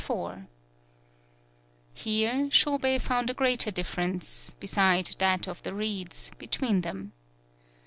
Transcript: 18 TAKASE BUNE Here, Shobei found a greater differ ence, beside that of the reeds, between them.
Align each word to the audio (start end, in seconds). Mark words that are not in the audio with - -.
18 0.03 0.07
TAKASE 0.07 0.17
BUNE 0.33 0.47
Here, 1.93 2.31
Shobei 2.49 2.99
found 2.99 3.29
a 3.29 3.35
greater 3.35 3.69
differ 3.69 4.01
ence, 4.01 4.55
beside 4.59 5.15
that 5.19 5.47
of 5.47 5.61
the 5.61 5.75
reeds, 5.75 6.31
between 6.39 6.81
them. 6.81 7.13